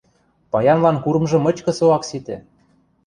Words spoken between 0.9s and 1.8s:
курымжы мычкы